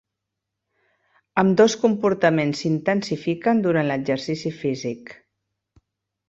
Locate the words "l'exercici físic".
3.93-5.15